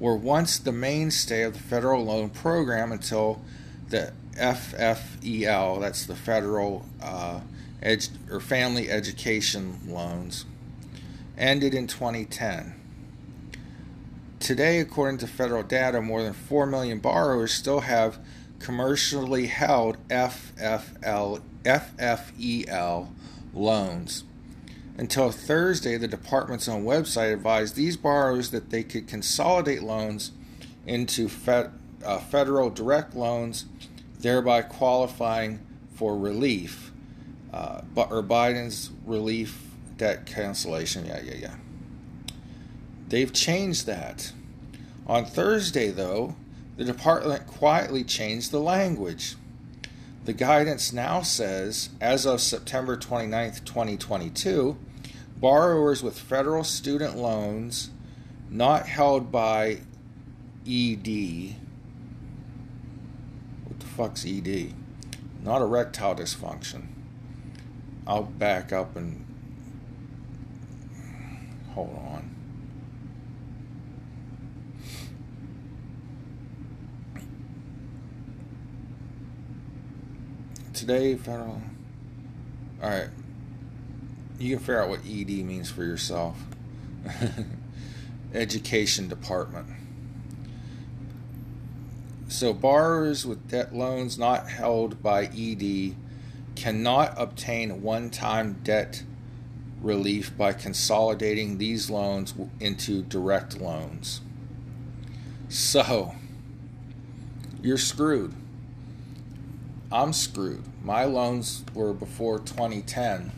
were 0.00 0.16
once 0.16 0.58
the 0.58 0.72
mainstay 0.72 1.42
of 1.42 1.52
the 1.52 1.58
federal 1.60 2.04
loan 2.04 2.28
program 2.30 2.90
until 2.90 3.40
the 3.90 4.12
FFEL, 4.34 5.80
that's 5.80 6.06
the 6.06 6.16
Federal 6.16 6.84
uh, 7.00 7.40
Edu- 7.82 8.30
or 8.30 8.40
Family 8.40 8.90
Education 8.90 9.80
Loans, 9.86 10.44
ended 11.36 11.74
in 11.74 11.86
2010. 11.86 12.74
Today, 14.38 14.80
according 14.80 15.18
to 15.18 15.26
federal 15.26 15.62
data, 15.62 16.00
more 16.00 16.22
than 16.22 16.32
4 16.32 16.66
million 16.66 16.98
borrowers 16.98 17.52
still 17.52 17.80
have 17.80 18.18
commercially 18.58 19.46
held 19.46 19.96
FFL, 20.08 21.42
FFEL 21.64 23.08
loans. 23.54 24.24
Until 24.98 25.30
Thursday, 25.30 25.96
the 25.96 26.08
department's 26.08 26.68
own 26.68 26.84
website 26.84 27.32
advised 27.32 27.76
these 27.76 27.96
borrowers 27.96 28.50
that 28.50 28.70
they 28.70 28.82
could 28.82 29.08
consolidate 29.08 29.82
loans 29.82 30.32
into 30.86 31.28
fed, 31.28 31.72
uh, 32.04 32.18
federal 32.18 32.70
direct 32.70 33.14
loans, 33.14 33.64
thereby 34.20 34.62
qualifying 34.62 35.60
for 35.94 36.16
relief, 36.16 36.91
uh, 37.52 37.82
or 37.96 38.22
Biden's 38.22 38.90
relief 39.04 39.70
debt 39.96 40.26
cancellation. 40.26 41.06
Yeah, 41.06 41.20
yeah, 41.22 41.34
yeah. 41.34 41.54
They've 43.08 43.32
changed 43.32 43.86
that. 43.86 44.32
On 45.06 45.24
Thursday, 45.24 45.90
though, 45.90 46.36
the 46.76 46.84
department 46.84 47.46
quietly 47.46 48.04
changed 48.04 48.50
the 48.50 48.60
language. 48.60 49.36
The 50.24 50.32
guidance 50.32 50.92
now 50.92 51.22
says, 51.22 51.90
as 52.00 52.24
of 52.24 52.40
September 52.40 52.96
29, 52.96 53.52
2022, 53.64 54.78
borrowers 55.36 56.02
with 56.02 56.18
federal 56.18 56.64
student 56.64 57.16
loans 57.16 57.90
not 58.48 58.86
held 58.86 59.32
by 59.32 59.80
ED. 60.66 61.56
What 63.64 63.80
the 63.80 63.86
fuck's 63.86 64.24
ED? 64.24 64.72
Not 65.42 65.60
erectile 65.60 66.14
dysfunction. 66.14 66.91
I'll 68.06 68.24
back 68.24 68.72
up 68.72 68.96
and 68.96 69.24
hold 71.74 71.96
on. 71.96 72.30
Today, 80.74 81.14
federal. 81.14 81.62
All 82.82 82.90
right. 82.90 83.08
You 84.38 84.56
can 84.56 84.58
figure 84.58 84.82
out 84.82 84.88
what 84.88 85.00
ED 85.06 85.28
means 85.44 85.70
for 85.70 85.84
yourself. 85.84 86.36
Education 88.34 89.06
Department. 89.06 89.68
So, 92.26 92.52
borrowers 92.52 93.24
with 93.24 93.48
debt 93.48 93.74
loans 93.74 94.18
not 94.18 94.48
held 94.48 95.02
by 95.02 95.26
ED 95.26 95.94
cannot 96.62 97.12
obtain 97.16 97.82
one 97.82 98.08
time 98.08 98.52
debt 98.62 99.02
relief 99.80 100.36
by 100.38 100.52
consolidating 100.52 101.58
these 101.58 101.90
loans 101.90 102.34
into 102.60 103.02
direct 103.02 103.60
loans. 103.60 104.20
So, 105.48 106.14
you're 107.60 107.76
screwed. 107.76 108.32
I'm 109.90 110.12
screwed. 110.12 110.62
My 110.84 111.02
loans 111.02 111.64
were 111.74 111.92
before 111.92 112.38
2010, 112.38 113.32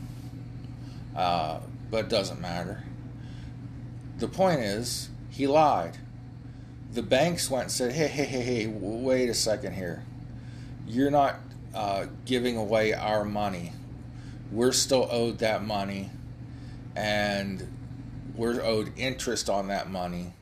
uh, 1.16 1.60
but 1.90 2.04
it 2.04 2.08
doesn't 2.10 2.42
matter. 2.42 2.84
The 4.18 4.28
point 4.28 4.60
is, 4.60 5.08
he 5.30 5.46
lied. 5.46 5.96
The 6.92 7.02
banks 7.02 7.50
went 7.50 7.64
and 7.64 7.72
said, 7.72 7.92
hey, 7.92 8.06
hey, 8.06 8.26
hey, 8.26 8.42
hey, 8.42 8.66
wait 8.66 9.30
a 9.30 9.34
second 9.34 9.72
here. 9.72 10.04
You're 10.87 11.10
not 11.10 11.37
uh, 11.74 12.06
giving 12.24 12.56
away 12.56 12.92
our 12.92 13.24
money. 13.24 13.72
We're 14.52 14.72
still 14.72 15.08
owed 15.10 15.38
that 15.38 15.64
money, 15.64 16.10
and 16.94 17.66
we're 18.37 18.62
owed 18.62 18.92
interest 18.96 19.50
on 19.50 19.68
that 19.68 19.90
money, 19.90 20.34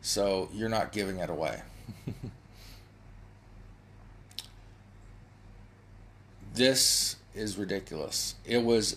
so 0.00 0.48
you're 0.52 0.68
not 0.68 0.92
giving 0.92 1.18
it 1.18 1.30
away. 1.30 1.62
this 6.54 7.16
is 7.34 7.58
ridiculous. 7.58 8.36
It 8.44 8.62
was 8.62 8.96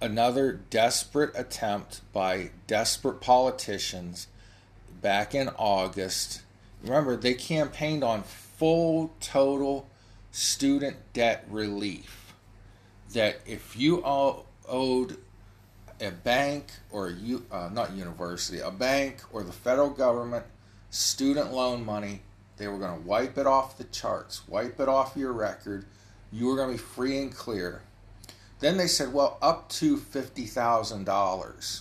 another 0.00 0.52
desperate 0.52 1.30
attempt 1.34 2.00
by 2.12 2.50
desperate 2.66 3.20
politicians 3.20 4.26
back 5.00 5.34
in 5.34 5.48
August. 5.50 6.42
Remember, 6.82 7.16
they 7.16 7.34
campaigned 7.34 8.02
on 8.02 8.22
full, 8.22 9.12
total 9.20 9.86
student 10.32 10.96
debt 11.12 11.46
relief. 11.48 12.34
That 13.12 13.40
if 13.46 13.76
you 13.76 14.02
all 14.02 14.46
owed 14.68 15.18
a 16.00 16.10
bank 16.10 16.66
or 16.90 17.10
you 17.10 17.46
uh, 17.52 17.70
not 17.72 17.92
university, 17.92 18.58
a 18.58 18.70
bank 18.70 19.18
or 19.32 19.44
the 19.44 19.52
federal 19.52 19.90
government 19.90 20.44
student 20.90 21.52
loan 21.52 21.84
money, 21.84 22.22
they 22.56 22.66
were 22.66 22.78
going 22.78 23.00
to 23.00 23.06
wipe 23.06 23.38
it 23.38 23.46
off 23.46 23.78
the 23.78 23.84
charts, 23.84 24.48
wipe 24.48 24.80
it 24.80 24.88
off 24.88 25.16
your 25.16 25.32
record 25.32 25.84
you 26.32 26.46
were 26.46 26.56
going 26.56 26.70
to 26.70 26.74
be 26.74 26.78
free 26.78 27.18
and 27.18 27.34
clear. 27.34 27.82
Then 28.60 28.78
they 28.78 28.86
said, 28.86 29.12
well, 29.12 29.38
up 29.42 29.68
to 29.70 29.96
$50,000. 29.98 31.80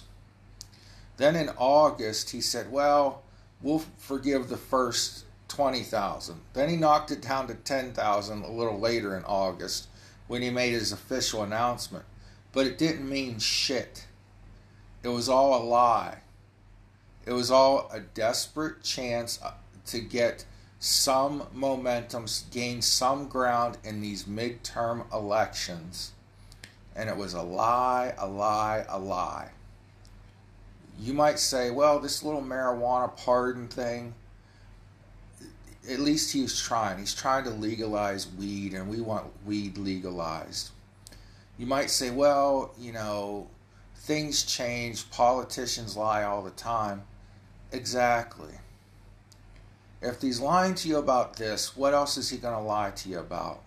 Then 1.17 1.35
in 1.35 1.49
August, 1.57 2.31
he 2.31 2.41
said, 2.41 2.71
well, 2.71 3.23
we'll 3.61 3.83
forgive 3.97 4.49
the 4.49 4.57
first 4.57 5.25
20,000. 5.51 6.39
Then 6.53 6.69
he 6.69 6.77
knocked 6.77 7.11
it 7.11 7.21
down 7.21 7.47
to 7.47 7.53
10,000 7.53 8.43
a 8.43 8.51
little 8.51 8.79
later 8.79 9.17
in 9.17 9.23
August 9.25 9.87
when 10.27 10.41
he 10.41 10.49
made 10.49 10.71
his 10.71 10.93
official 10.93 11.43
announcement. 11.43 12.05
But 12.53 12.67
it 12.67 12.77
didn't 12.77 13.07
mean 13.07 13.37
shit. 13.39 14.07
It 15.03 15.09
was 15.09 15.27
all 15.27 15.61
a 15.61 15.63
lie. 15.63 16.19
It 17.25 17.33
was 17.33 17.51
all 17.51 17.89
a 17.93 17.99
desperate 17.99 18.81
chance 18.81 19.39
uh, 19.43 19.51
to 19.87 19.99
get 19.99 20.45
some 20.79 21.43
momentum, 21.53 22.25
gain 22.49 22.81
some 22.81 23.27
ground 23.27 23.77
in 23.83 23.99
these 23.99 24.23
midterm 24.23 25.11
elections. 25.13 26.11
And 26.95 27.09
it 27.09 27.17
was 27.17 27.33
a 27.33 27.41
lie, 27.41 28.13
a 28.17 28.27
lie, 28.27 28.85
a 28.87 28.97
lie. 28.97 29.51
You 30.97 31.13
might 31.13 31.39
say, 31.39 31.71
well, 31.71 31.99
this 31.99 32.23
little 32.23 32.41
marijuana 32.41 33.15
pardon 33.17 33.67
thing, 33.67 34.13
at 35.89 35.99
least 35.99 36.33
he's 36.33 36.59
trying. 36.59 36.99
He's 36.99 37.15
trying 37.15 37.43
to 37.45 37.49
legalize 37.49 38.27
weed, 38.27 38.73
and 38.73 38.89
we 38.89 39.01
want 39.01 39.25
weed 39.45 39.77
legalized. 39.77 40.69
You 41.57 41.65
might 41.65 41.89
say, 41.89 42.09
well, 42.09 42.73
you 42.79 42.91
know, 42.91 43.47
things 43.95 44.43
change, 44.43 45.09
politicians 45.11 45.95
lie 45.95 46.23
all 46.23 46.41
the 46.41 46.51
time. 46.51 47.03
Exactly. 47.71 48.53
If 50.01 50.21
he's 50.21 50.39
lying 50.39 50.75
to 50.75 50.87
you 50.87 50.97
about 50.97 51.35
this, 51.35 51.77
what 51.77 51.93
else 51.93 52.17
is 52.17 52.29
he 52.29 52.37
going 52.37 52.55
to 52.55 52.61
lie 52.61 52.91
to 52.91 53.09
you 53.09 53.19
about? 53.19 53.61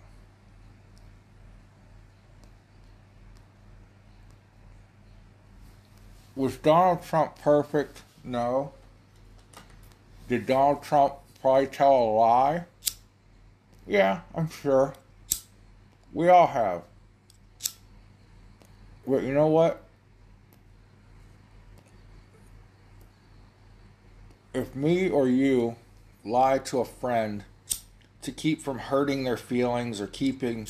Was 6.35 6.57
Donald 6.57 7.01
Trump 7.03 7.39
perfect? 7.39 8.01
No. 8.23 8.73
Did 10.27 10.45
Donald 10.45 10.83
Trump 10.83 11.13
probably 11.45 11.67
tell 11.67 11.93
a 11.93 12.09
lie? 12.09 12.63
Yeah, 13.85 14.21
I'm 14.33 14.49
sure. 14.49 14.95
We 16.11 16.27
all 16.27 16.47
have. 16.47 16.81
But 19.05 19.21
you 19.21 19.31
know 19.31 19.45
what? 19.45 19.83
If 24.55 24.75
me 24.75 25.07
or 25.07 25.27
you 25.27 25.75
lie 26.23 26.57
to 26.57 26.79
a 26.79 26.85
friend 26.85 27.43
to 28.23 28.31
keep 28.31 28.63
from 28.63 28.79
hurting 28.79 29.23
their 29.23 29.37
feelings 29.37 30.01
or 30.01 30.07
keeping 30.07 30.67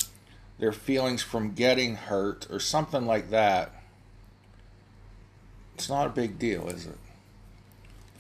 their 0.59 0.73
feelings 0.73 1.21
from 1.21 1.53
getting 1.53 1.95
hurt 1.95 2.47
or 2.51 2.59
something 2.59 3.05
like 3.05 3.29
that, 3.29 3.71
it's 5.75 5.87
not 5.87 6.07
a 6.07 6.09
big 6.09 6.37
deal, 6.37 6.67
is 6.67 6.85
it? 6.85 6.97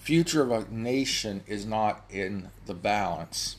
Future 0.05 0.43
of 0.43 0.51
a 0.51 0.71
nation 0.71 1.43
is 1.47 1.65
not 1.65 2.05
in 2.11 2.49
the 2.67 2.75
balance. 2.75 3.55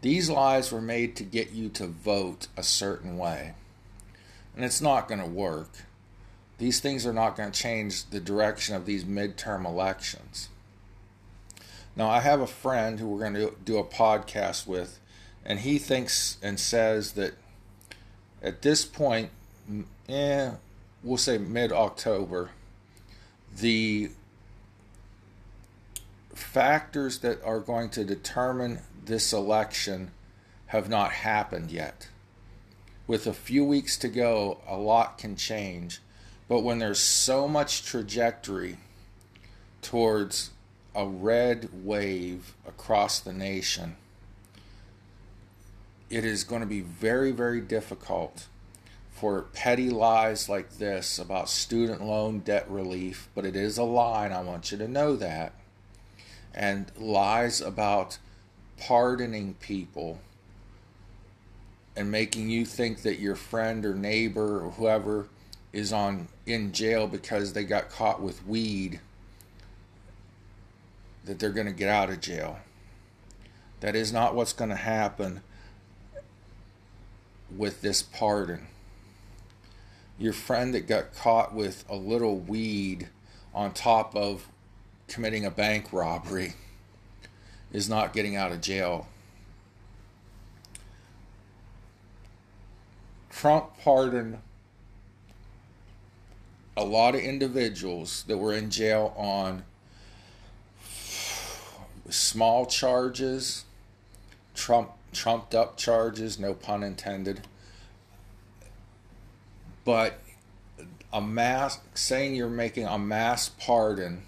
These 0.00 0.28
lies 0.28 0.72
were 0.72 0.80
made 0.80 1.14
to 1.14 1.22
get 1.22 1.52
you 1.52 1.68
to 1.68 1.86
vote 1.86 2.48
a 2.56 2.64
certain 2.64 3.16
way. 3.16 3.54
And 4.56 4.64
it's 4.64 4.80
not 4.80 5.06
going 5.06 5.20
to 5.20 5.26
work. 5.26 5.70
These 6.58 6.80
things 6.80 7.06
are 7.06 7.12
not 7.12 7.36
going 7.36 7.52
to 7.52 7.56
change 7.56 8.06
the 8.06 8.18
direction 8.18 8.74
of 8.74 8.86
these 8.86 9.04
midterm 9.04 9.64
elections. 9.64 10.48
Now, 11.94 12.10
I 12.10 12.18
have 12.18 12.40
a 12.40 12.48
friend 12.48 12.98
who 12.98 13.06
we're 13.06 13.20
going 13.20 13.34
to 13.34 13.54
do 13.64 13.78
a 13.78 13.84
podcast 13.84 14.66
with, 14.66 14.98
and 15.44 15.60
he 15.60 15.78
thinks 15.78 16.38
and 16.42 16.58
says 16.58 17.12
that 17.12 17.34
at 18.42 18.62
this 18.62 18.84
point, 18.84 19.30
eh, 20.08 20.50
we'll 21.04 21.16
say 21.16 21.38
mid 21.38 21.70
October, 21.70 22.50
the 23.56 24.10
factors 26.36 27.18
that 27.20 27.42
are 27.42 27.60
going 27.60 27.90
to 27.90 28.04
determine 28.04 28.80
this 29.04 29.32
election 29.32 30.10
have 30.66 30.88
not 30.88 31.12
happened 31.12 31.70
yet. 31.70 32.08
With 33.06 33.26
a 33.26 33.32
few 33.32 33.64
weeks 33.64 33.96
to 33.98 34.08
go, 34.08 34.58
a 34.66 34.76
lot 34.76 35.18
can 35.18 35.36
change. 35.36 36.00
But 36.48 36.60
when 36.60 36.78
there's 36.78 37.00
so 37.00 37.48
much 37.48 37.84
trajectory 37.84 38.78
towards 39.82 40.50
a 40.94 41.06
red 41.06 41.68
wave 41.84 42.54
across 42.66 43.20
the 43.20 43.32
nation, 43.32 43.96
it 46.08 46.24
is 46.24 46.44
going 46.44 46.60
to 46.60 46.66
be 46.66 46.80
very, 46.80 47.32
very 47.32 47.60
difficult 47.60 48.46
for 49.10 49.42
petty 49.42 49.88
lies 49.88 50.48
like 50.48 50.78
this 50.78 51.18
about 51.18 51.48
student 51.48 52.04
loan 52.04 52.40
debt 52.40 52.70
relief, 52.70 53.28
but 53.34 53.46
it 53.46 53.56
is 53.56 53.78
a 53.78 53.82
lie, 53.82 54.26
and 54.26 54.34
I 54.34 54.42
want 54.42 54.70
you 54.70 54.78
to 54.78 54.86
know 54.86 55.16
that. 55.16 55.52
And 56.56 56.90
lies 56.96 57.60
about 57.60 58.18
pardoning 58.78 59.54
people 59.60 60.20
and 61.94 62.10
making 62.10 62.50
you 62.50 62.64
think 62.64 63.02
that 63.02 63.18
your 63.18 63.34
friend 63.34 63.84
or 63.84 63.94
neighbor 63.94 64.64
or 64.64 64.70
whoever 64.72 65.28
is 65.72 65.92
on 65.92 66.28
in 66.46 66.72
jail 66.72 67.06
because 67.06 67.52
they 67.52 67.64
got 67.64 67.90
caught 67.90 68.22
with 68.22 68.46
weed 68.46 69.00
that 71.24 71.38
they're 71.38 71.50
going 71.50 71.66
to 71.66 71.72
get 71.72 71.88
out 71.88 72.08
of 72.08 72.20
jail. 72.20 72.58
That 73.80 73.94
is 73.94 74.12
not 74.12 74.34
what's 74.34 74.52
going 74.52 74.70
to 74.70 74.76
happen 74.76 75.42
with 77.54 77.82
this 77.82 78.02
pardon. 78.02 78.68
Your 80.18 80.32
friend 80.32 80.72
that 80.74 80.86
got 80.86 81.14
caught 81.14 81.54
with 81.54 81.84
a 81.88 81.96
little 81.96 82.38
weed 82.38 83.08
on 83.54 83.72
top 83.72 84.16
of 84.16 84.48
committing 85.08 85.44
a 85.44 85.50
bank 85.50 85.92
robbery 85.92 86.54
is 87.72 87.88
not 87.88 88.12
getting 88.12 88.36
out 88.36 88.52
of 88.52 88.60
jail. 88.60 89.08
Trump 93.30 93.78
pardoned 93.82 94.38
a 96.76 96.84
lot 96.84 97.14
of 97.14 97.20
individuals 97.20 98.24
that 98.28 98.38
were 98.38 98.52
in 98.52 98.70
jail 98.70 99.14
on 99.16 99.62
small 102.08 102.66
charges, 102.66 103.64
Trump 104.54 104.90
trumped 105.12 105.54
up 105.54 105.76
charges, 105.76 106.38
no 106.38 106.54
pun 106.54 106.82
intended. 106.82 107.46
But 109.84 110.18
a 111.12 111.20
mass 111.20 111.78
saying 111.94 112.34
you're 112.34 112.48
making 112.48 112.86
a 112.86 112.98
mass 112.98 113.48
pardon 113.48 114.22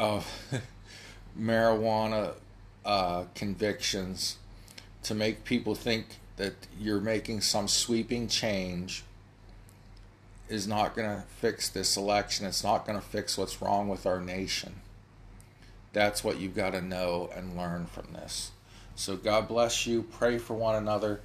of 0.00 0.26
marijuana 1.38 2.32
uh, 2.86 3.24
convictions 3.34 4.38
to 5.02 5.14
make 5.14 5.44
people 5.44 5.74
think 5.74 6.06
that 6.38 6.54
you're 6.80 7.02
making 7.02 7.42
some 7.42 7.68
sweeping 7.68 8.26
change 8.26 9.04
is 10.48 10.66
not 10.66 10.96
going 10.96 11.06
to 11.06 11.22
fix 11.38 11.68
this 11.68 11.98
election. 11.98 12.46
It's 12.46 12.64
not 12.64 12.86
going 12.86 12.98
to 12.98 13.04
fix 13.04 13.36
what's 13.36 13.60
wrong 13.60 13.88
with 13.88 14.06
our 14.06 14.20
nation. 14.20 14.76
That's 15.92 16.24
what 16.24 16.40
you've 16.40 16.56
got 16.56 16.70
to 16.70 16.80
know 16.80 17.28
and 17.36 17.56
learn 17.56 17.84
from 17.84 18.14
this. 18.14 18.52
So 18.96 19.16
God 19.16 19.48
bless 19.48 19.86
you. 19.86 20.02
Pray 20.02 20.38
for 20.38 20.54
one 20.54 20.76
another. 20.76 21.20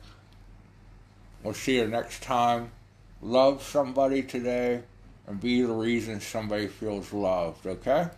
We'll 1.43 1.53
see 1.53 1.77
you 1.77 1.87
next 1.87 2.21
time. 2.21 2.71
Love 3.21 3.63
somebody 3.63 4.21
today 4.21 4.83
and 5.27 5.39
be 5.39 5.61
the 5.61 5.73
reason 5.73 6.19
somebody 6.19 6.67
feels 6.67 7.13
loved, 7.13 7.65
okay? 7.65 8.09